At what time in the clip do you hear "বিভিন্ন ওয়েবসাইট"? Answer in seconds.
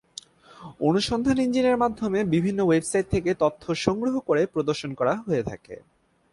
2.25-3.05